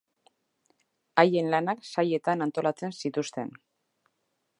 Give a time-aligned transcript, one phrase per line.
[1.23, 3.53] Haien lanak sailetan antolatzen zituzten.